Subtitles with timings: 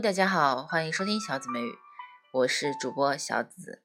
[0.00, 1.78] 大家好，欢迎收听小紫美语，
[2.32, 3.80] 我是主播小紫。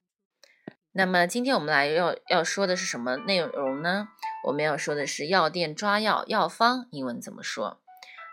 [0.92, 4.08] 那么今天我们来要要说的是什么内容呢？
[4.46, 7.80] 我们要说的是药店抓药药方英文怎么说？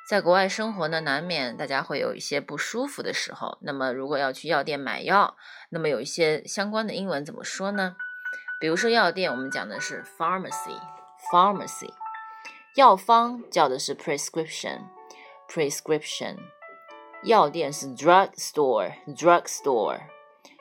[0.09, 3.59] 在国外生活呢，难免大家会有一些不舒服的时候。
[3.61, 5.37] 那么如果要去药店买药，
[5.69, 7.97] 那么有一些相关的英文怎么说呢？
[8.59, 11.93] 比如说药店，我们讲的是 pharmacy，pharmacy。
[12.77, 16.38] 药方叫的是 prescription，prescription。
[17.26, 20.02] 药店是 drug store，drug store。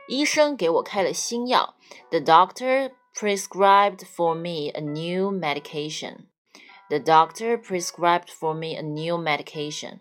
[0.09, 1.75] 医生给我开了新药，
[2.11, 10.01] the doctor prescribed for me a new medication。The doctor prescribed for me a new medication。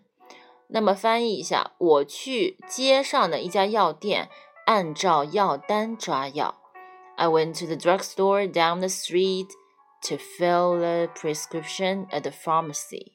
[0.68, 4.28] 那么翻译一下，我去街上的一家药店，
[4.66, 6.56] 按照药单抓药。
[7.16, 9.50] I went to the drugstore down the street
[10.08, 13.12] to fill the prescription at the pharmacy。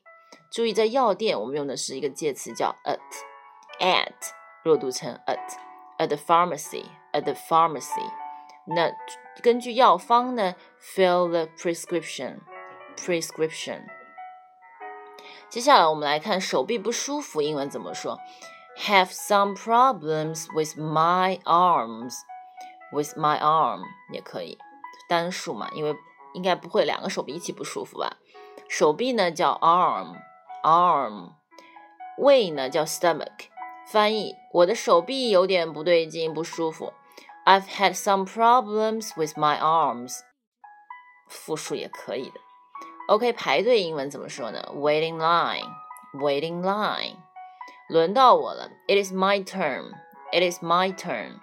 [0.52, 3.00] 注意，在药店我们用的是一个介词叫 at，at
[4.64, 8.10] 弱读成 at，at the pharmacy，at the pharmacy。
[8.66, 8.92] 那
[9.42, 13.82] 根据药方呢，fill the prescription，prescription。
[15.50, 18.20] 接下来我们来看手臂不舒服，英文怎么说？
[18.78, 23.82] Have some problems with my arms。With my arm
[24.14, 24.58] 也可以，
[25.10, 25.96] 单数嘛，因为
[26.34, 28.18] 应该不会两个手臂一起不舒服吧？
[28.70, 31.32] 手臂呢叫 arm，arm，
[32.18, 33.50] 胃呢叫 stomach。
[33.91, 36.93] 翻译：我的手臂有点不对劲，不舒服。
[37.45, 40.21] I've had some problems with my arms。
[41.29, 42.39] 复数也可以的。
[43.09, 47.17] OK，排队英文怎么说呢？Waiting line，waiting line。
[47.89, 51.41] 轮到我了，It is my turn，It is my turn。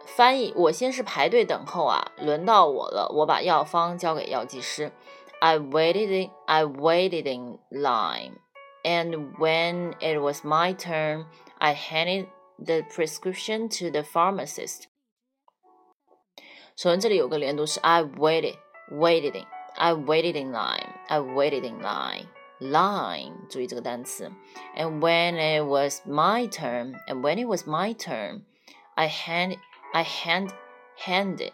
[0.06, 4.92] 翻译：我先是排队等候啊，轮到我了，我把药方交给药剂师。
[5.40, 8.38] I waited in I waited in line,
[8.82, 11.26] and when it was my turn,
[11.58, 14.84] I handed the prescription to the pharmacist。
[16.76, 18.56] 首先这里有个连读是 I waited,
[18.90, 22.28] waited in, I waited in line, I waited in line,
[22.60, 23.32] line。
[23.48, 24.30] 注意这个单词。
[24.76, 28.42] And when it was my turn, and when it was my turn,
[28.94, 29.56] I hand,
[29.92, 30.50] I hand,
[30.98, 31.52] handed,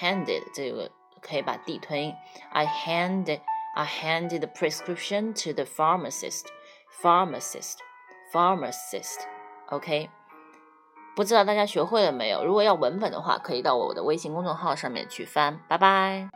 [0.00, 0.90] handed 这个
[1.20, 2.14] 可以把 d 吞音。
[2.50, 3.40] I handed,
[3.74, 6.44] I handed the prescription to the pharmacist,
[7.02, 7.78] pharmacist,
[8.32, 9.20] pharmacist.
[9.68, 10.10] OK。
[11.16, 12.44] 不知道大家学会了没有？
[12.44, 15.60] 如果要文本的话，可以到我的微信公众号上面去翻。
[15.68, 16.28] 拜拜。